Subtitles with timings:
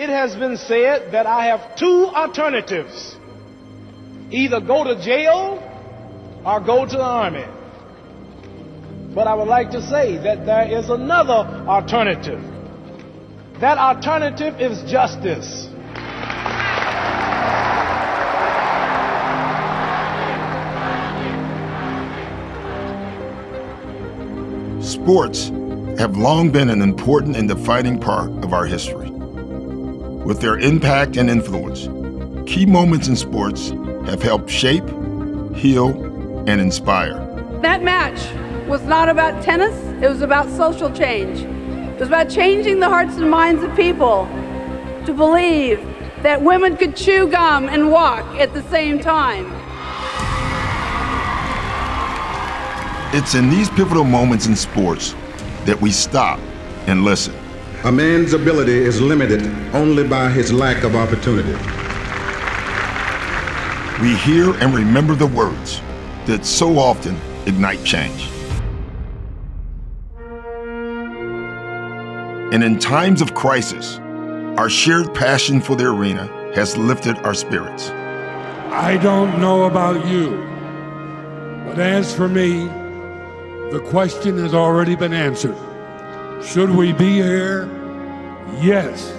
[0.00, 3.16] It has been said that I have two alternatives
[4.30, 5.62] either go to jail
[6.42, 7.44] or go to the army.
[9.14, 12.42] But I would like to say that there is another alternative.
[13.60, 15.68] That alternative is justice.
[24.80, 25.48] Sports
[26.00, 29.19] have long been an important and defining part of our history.
[30.24, 31.88] With their impact and influence,
[32.46, 33.70] key moments in sports
[34.04, 34.86] have helped shape,
[35.56, 35.88] heal,
[36.46, 37.14] and inspire.
[37.62, 38.20] That match
[38.68, 41.40] was not about tennis, it was about social change.
[41.40, 44.26] It was about changing the hearts and minds of people
[45.06, 45.80] to believe
[46.22, 49.46] that women could chew gum and walk at the same time.
[53.14, 55.14] It's in these pivotal moments in sports
[55.64, 56.38] that we stop
[56.86, 57.34] and listen.
[57.82, 59.42] A man's ability is limited
[59.74, 61.54] only by his lack of opportunity.
[64.02, 65.80] We hear and remember the words
[66.26, 68.28] that so often ignite change.
[72.52, 73.96] And in times of crisis,
[74.58, 77.88] our shared passion for the arena has lifted our spirits.
[77.88, 80.36] I don't know about you,
[81.64, 82.66] but as for me,
[83.72, 85.56] the question has already been answered.
[86.42, 87.66] Should we be here?
[88.60, 89.12] Yes.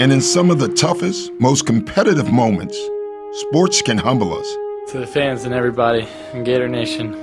[0.00, 2.78] And in some of the toughest, most competitive moments,
[3.32, 4.46] sports can humble us.
[4.88, 7.14] To the fans and everybody in Gator Nation,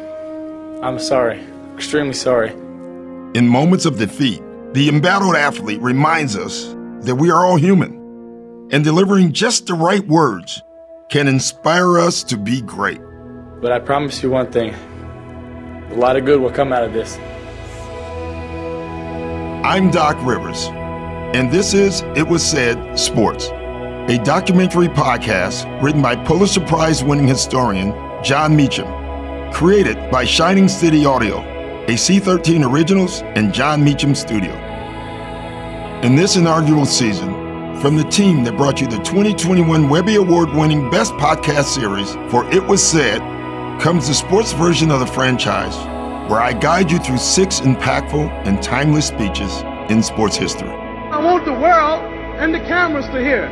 [0.83, 1.43] I'm sorry,
[1.75, 2.51] extremely sorry.
[3.33, 4.41] In moments of defeat,
[4.73, 6.73] the embattled athlete reminds us
[7.05, 10.61] that we are all human, and delivering just the right words
[11.09, 13.01] can inspire us to be great.
[13.61, 14.73] But I promise you one thing
[15.91, 17.17] a lot of good will come out of this.
[19.65, 20.65] I'm Doc Rivers,
[21.35, 27.27] and this is It Was Said Sports, a documentary podcast written by Pulitzer Prize winning
[27.27, 27.91] historian
[28.23, 28.87] Jon Meacham,
[29.53, 31.39] created by Shining City Audio,
[31.83, 34.53] a C13 Originals and Jon Meacham studio.
[36.01, 37.31] In this inaugural season,
[37.83, 42.49] from the team that brought you the 2021 Webby Award winning Best Podcast Series for
[42.49, 43.19] It Was Said
[43.81, 45.75] comes the sports version of the franchise,
[46.31, 50.69] where I guide you through six impactful and timeless speeches in sports history.
[50.69, 52.05] I want the world
[52.39, 53.49] and the cameras to hear.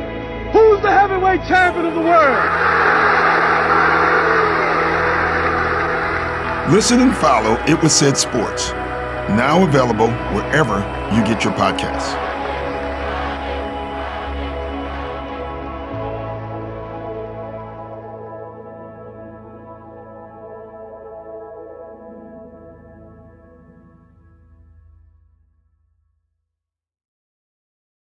[0.50, 2.42] Who's the heavyweight champion of the world?
[6.72, 8.70] Listen and follow It Was Said Sports,
[9.28, 10.78] now available wherever
[11.14, 12.31] you get your podcasts.